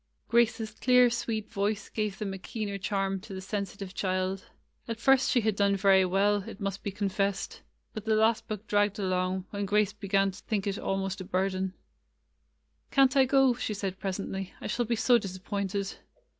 Grace's 0.29 0.71
clear, 0.71 1.11
sweet 1.11 1.47
voice 1.47 1.87
gave 1.87 2.17
them 2.17 2.33
a 2.33 2.39
keener 2.39 2.79
charm 2.79 3.19
to 3.19 3.35
the 3.35 3.39
sensitive 3.39 3.93
child. 3.93 4.43
At 4.87 4.99
first 4.99 5.29
she 5.29 5.41
had 5.41 5.55
done 5.55 5.75
very 5.75 6.05
well, 6.05 6.37
it 6.49 6.59
must 6.59 6.81
be 6.81 6.89
confessed, 6.89 7.61
but 7.93 8.05
the 8.05 8.15
last 8.15 8.47
book 8.47 8.65
dragged 8.65 8.97
along, 8.97 9.45
when 9.51 9.67
Grace 9.67 9.93
began 9.93 10.31
to 10.31 10.41
think 10.45 10.65
it 10.65 10.79
almost 10.79 11.21
a 11.21 11.23
burthen. 11.23 11.75
''Can't 12.91 13.15
I 13.15 13.25
go?" 13.25 13.53
she 13.53 13.73
asked 13.75 13.99
presently. 13.99 14.55
"I 14.59 14.65
shall 14.65 14.85
be 14.85 14.95
so 14.95 15.19
disappointed." 15.19 15.95